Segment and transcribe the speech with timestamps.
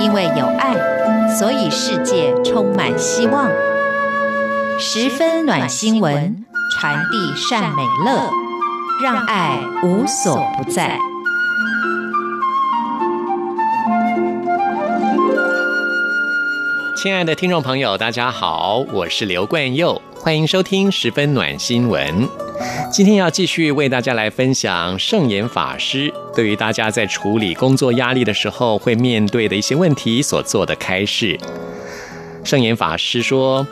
[0.00, 0.76] 因为有爱，
[1.36, 3.50] 所以世界充满希望。
[4.78, 8.30] 十分暖新闻，传递善美乐，
[9.02, 10.96] 让爱无所不在。
[16.96, 22.28] 亲爱的听众朋友，大家好，我是刘冠佑，欢迎收听十分暖新闻。
[22.92, 31.36] 今天要继续为大家来分享圣严法师对于大家在处理工作压力的时候会面对的一些问题所做的开示。
[32.44, 33.66] 圣严法师说，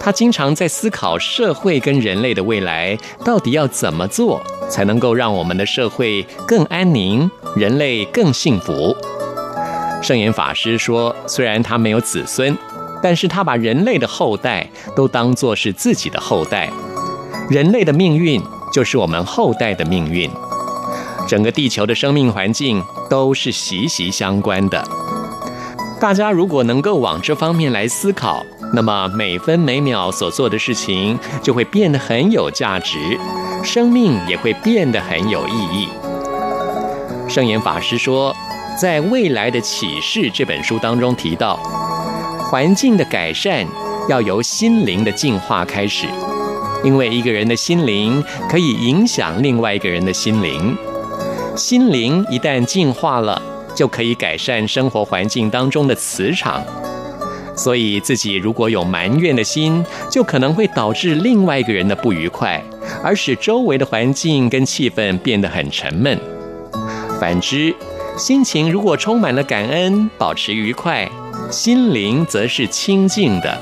[0.00, 8.96] 他经常在思考社会跟人类的未来到底要怎么做，才能够让我们的社会更安宁，人类更幸福。
[10.02, 12.56] 圣严法师说，虽然他没有子孙，
[13.02, 16.70] 但是他把人类的后代都当作是自己的后代，
[17.50, 18.40] 人类的命运
[18.72, 20.30] 就是我们后代的命运，
[21.26, 24.82] 整个地球的生命环境都是息息相关的。
[26.00, 32.98] 大家如果能够往这方面来思考，那么每分每秒所做的事情就会变得很有价值，
[33.64, 35.88] 生命也会变得很有意义。
[37.28, 38.34] 圣严法师说，
[38.80, 41.56] 在《未来的启示》这本书当中提到，
[42.50, 43.66] 环境的改善
[44.08, 46.06] 要由心灵的净化开始，
[46.84, 50.76] 因为一个人的心灵可以影响另外一个人的心灵，
[51.56, 53.40] 心灵一旦净化了，
[53.74, 56.62] 就可以改善生活环境当中的磁场，
[57.56, 62.62] 所以自己如果有埋怨的心，就可能会导致另外一个人的不愉快，
[63.02, 66.18] 而使周围的环境跟气氛变得很沉闷。
[67.18, 67.74] 反之，
[68.18, 71.08] 心情如果充满了感恩，保持愉快，
[71.50, 73.58] 心灵则是清净的，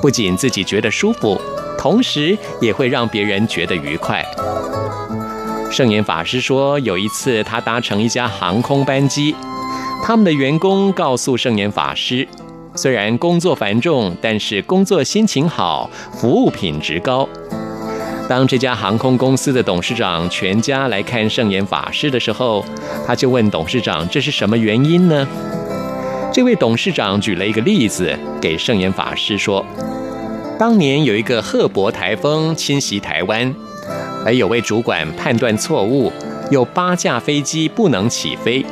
[0.00, 1.38] 不仅自己觉得舒服，
[1.76, 4.24] 同时也会让别人觉得愉快。
[5.70, 9.34] 圣严法师说，有一次他搭乘一家航空班机，
[10.02, 12.26] 他们的员工告诉圣严法师，
[12.74, 17.28] 虽然工作繁重，但是工作心情好，服务品质高。
[18.28, 22.64] 当这家航空公司的董事长全家来看圣严法师的时候，
[23.06, 25.26] 他就问董事长：“这是什么原因呢？”
[26.34, 29.64] 这位董事长举了一个例子给圣严法师说
[30.58, 33.54] ：“当年有一个赫伯台风侵袭台湾。”
[34.24, 36.12] 而有位主管判断错误，
[36.50, 38.64] 有八架飞机不能起飞。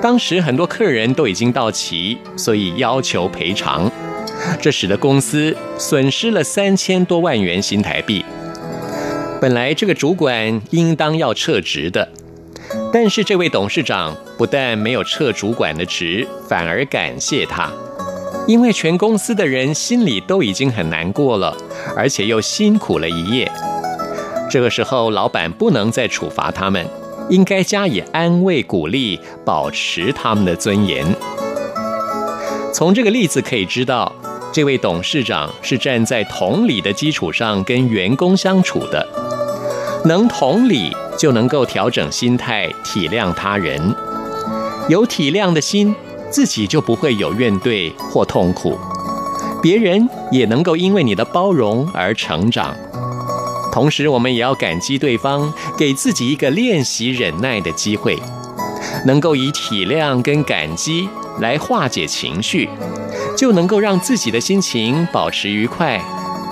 [0.00, 3.90] 当时很多客人都已经到齐，所以要求赔偿。
[4.60, 8.24] 这使得公司损失了三千多万元新台币。
[9.40, 12.08] 本来这个主管应当要撤职的，
[12.92, 17.70] 但是这位董事长不但没有撤主管的职，反而感谢他，
[18.48, 21.56] 因为全公司的人心里都已经很难过了，
[21.96, 23.50] 而且又辛苦了一夜。
[24.52, 26.86] 这个时候，老板不能再处罚他们，
[27.30, 31.06] 应该加以安慰鼓励，保持他们的尊严。
[32.70, 34.12] 从这个例子可以知道，
[34.52, 39.08] 这位董事长是站在同理的基础上跟员工相处的，
[40.04, 43.80] 能同理就能够调整心态，体谅他人。
[44.86, 45.96] 有体谅的心，
[46.28, 48.78] 自己就不会有怨怼或痛苦，
[49.62, 52.76] 别人也能够因为你的包容而成长。
[53.72, 58.18] 同时，我们也要感激对方，给自己一个练习忍耐的机会，
[59.06, 61.08] 能够以体谅跟感激
[61.40, 62.68] 来化解情绪，
[63.34, 65.98] 就能够让自己的心情保持愉快，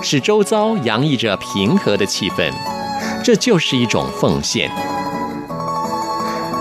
[0.01, 2.51] 使周遭洋溢着平和的气氛。
[3.23, 4.71] 这就是一种奉献。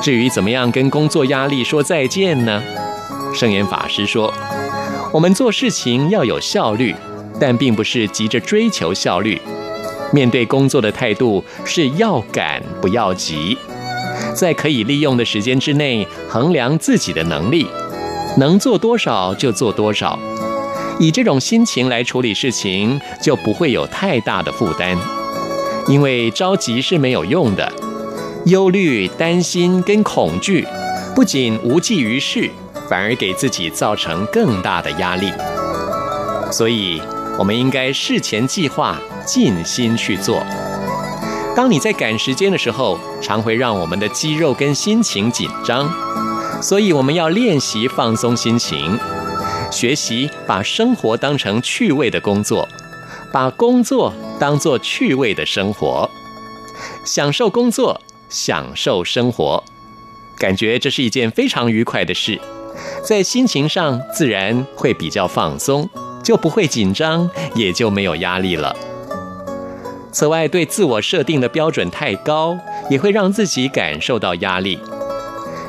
[0.02, 2.62] 至于怎么样跟工作压力说再见呢？
[3.34, 4.30] 圣严法师说，
[5.10, 6.94] 我们做事情要有效率，
[7.40, 9.40] 但并不是急着追求效率。
[10.12, 13.56] 面对工作的态度是要赶不要急，
[14.34, 17.66] 在可以利用的时间之内衡量自己的能力，
[18.38, 20.18] 能做多少就做多少。
[20.98, 24.96] 以这种心情来处理事情，就不会有太大的负担。
[25.86, 27.72] 因为着急是没有用的，
[28.44, 30.66] 忧虑、担心跟恐惧
[31.14, 32.50] 不仅无济于事，
[32.88, 35.32] 反而给自己造成更大的压力。
[36.52, 37.00] 所以，
[37.40, 39.00] 我们应该事前计划。
[39.26, 40.44] 尽心去做。
[41.54, 45.88] 当你在赶时间的时候，常会让我们的肌肉跟心情紧张，
[46.60, 48.98] 所以我们要练习放松心情，
[49.70, 52.66] 学习把生活当成趣味的工作，
[53.32, 56.10] 把工作当作趣味的生活，
[57.04, 59.62] 享受工作，享受生活，
[60.36, 62.40] 感觉这是一件非常愉快的事，
[63.04, 65.88] 在心情上自然会比较放松，
[66.30, 68.72] 就不会紧张，也就没有压力了。
[70.12, 72.56] 此外，对自我设定的标准太高，
[72.88, 74.78] 也会让自己感受到压力。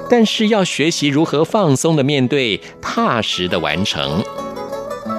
[0.08, 4.24] 但是要学习如何放松的面对，踏实的完成。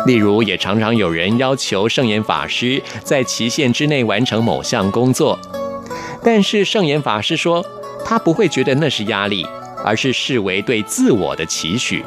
[0.06, 5.37] 例如，也常常有人要求圣严法师在期限之内完成某项工作，
[6.23, 7.67] 但是圣严法师说，
[8.05, 9.44] 他不会觉得那是压力，
[9.85, 12.05] 而是视为对自我的期许。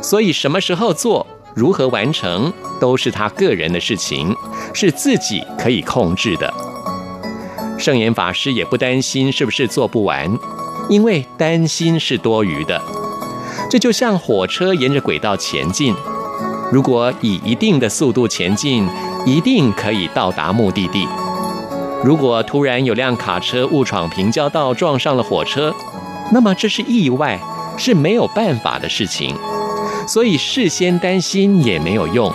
[0.00, 4.34] 所以，什么时候做，如何完成，都是他个人的事情，
[4.72, 6.52] 是自己可以控制的。
[7.78, 10.30] 圣严法师也不担心是不是做不完。
[10.88, 12.82] 因为担心是多余的，
[13.70, 15.94] 这就像火车沿着轨道前进，
[16.72, 18.88] 如果以一定的速度前进，
[19.24, 21.06] 一定可以到达目的地。
[22.02, 25.72] 如果突然有辆卡车误闯平交道，撞上了火车，
[26.32, 27.38] 那么这是意外，
[27.78, 29.36] 是没有办法的事情。
[30.06, 32.32] 所以事先担心也没有用，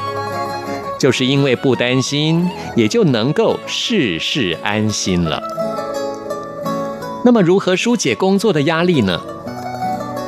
[0.99, 5.41] 就是因为不担心，也就能够事事安心了。
[7.25, 9.19] 那么，如何疏解工作的压力呢？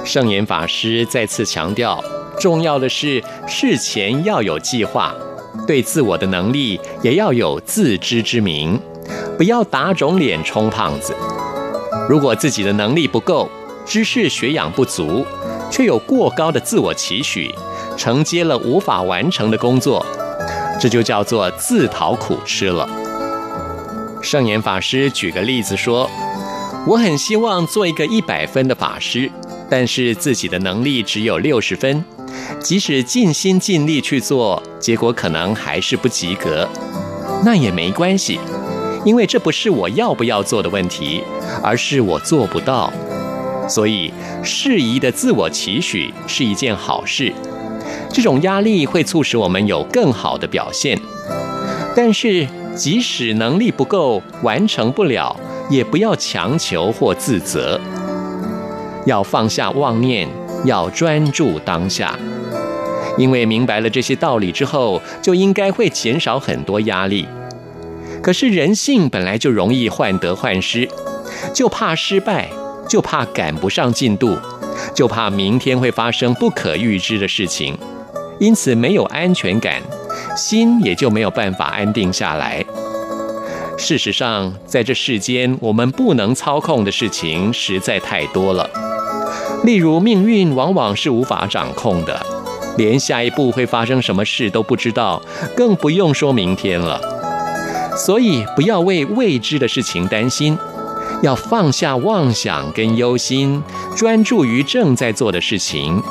[0.04, 2.04] 圣严法师再次强调，
[2.40, 5.14] 重要的是事前要有计划，
[5.68, 8.80] 对自我的能力也要有自知之明，
[9.38, 11.14] 不要打肿脸充胖子。
[12.10, 13.50] 如果自己的能力不够，
[13.86, 15.26] 知识学养不足，
[15.70, 17.54] 却有过高的自我期许，
[17.96, 20.06] 承接了无法完成的工作，
[20.80, 22.88] 这就叫做自讨苦吃了。
[24.22, 26.10] 圣严法师举个例子说。
[26.86, 29.30] 我很希望做一个一百分的法师，
[29.70, 32.02] 但是自己的能力只有六十分，
[32.62, 36.66] 即使尽心尽力去做，结果可能还是不及格。
[37.44, 38.40] 那也没关系，
[39.04, 41.22] 因为这不是我要不要做的问题，
[41.62, 42.90] 而是我做不到。
[43.68, 44.12] 所以，
[44.44, 47.34] 适宜的自我期许是一件好事，
[48.10, 51.00] 这种压力会促使我们有更好的表现。
[51.96, 55.36] 但是，即使能力不够，完成不了。
[55.70, 57.78] 也不要强求或自责，
[59.06, 60.26] 要放下妄念，
[60.64, 62.18] 要专注当下。
[63.18, 67.28] 因为明白了这些道理之后，就应该会减少很多压力。
[68.24, 70.88] 可是人性本来就容易患得患失，
[71.54, 72.50] 就怕失败，
[72.88, 74.38] 就怕赶不上进度，
[74.94, 77.78] 就怕明天会发生不可预知的事情，
[78.40, 79.82] 因此没有安全感，
[80.36, 82.64] 心也就没有办法安定下来。
[83.78, 88.68] 事实上，在这世间，我们不能操控的事情实在太多了。
[89.64, 92.26] 例如，命运往往是无法掌控的，
[92.78, 95.22] 连下一步会发生什么事都不知道，
[95.56, 97.00] 更不用说明天了。
[97.96, 100.58] 所以，不要为未知的事情担心，
[101.22, 103.64] 要放下妄想跟忧心，
[103.96, 106.02] 专注于正在做的事情。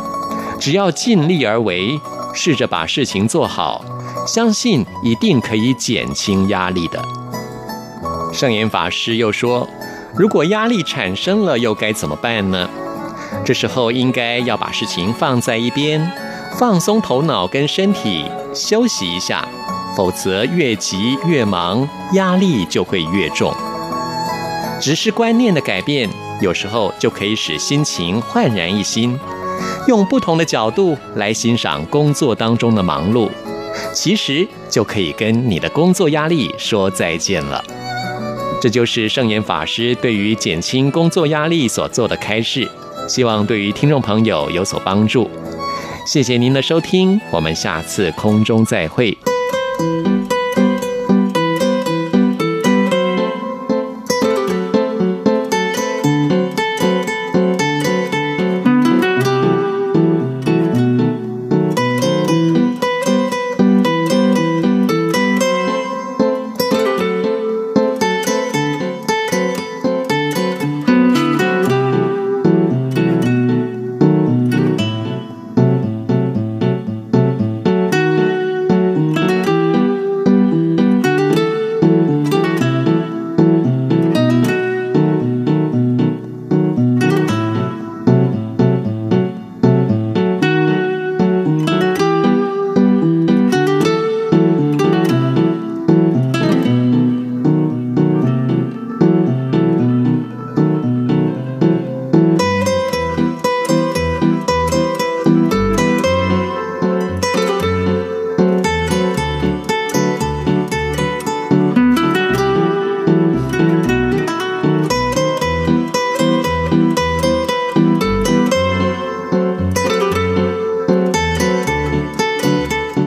[0.59, 2.01] 只要尽力而为，
[2.35, 3.85] 试着把事情做好，
[4.27, 7.01] 相信一定可以减轻压力的。
[8.33, 9.69] 圣严法师又说
[10.17, 12.69] ：“如果压力产生了，又该怎么办呢？
[13.45, 16.11] 这时候应该要把事情放在一边，
[16.59, 19.47] 放松头脑跟身体，休息一下。
[19.97, 23.55] 否则越急越忙，压力就会越重。
[24.81, 26.09] 只是观念的改变，
[26.41, 29.19] 有时候就可以使心情焕然一新。
[29.89, 33.31] 用不同的角度来欣赏工作当中的忙碌，
[33.93, 37.63] 其实就可以跟你的工作压力说再见了。”
[38.61, 42.69] 这就是圣严法师对于减轻工作压力所做的开示，
[43.09, 45.31] 希望对于听众朋友有所帮助。
[46.07, 49.17] 谢谢您的收听，我们下次空中再会。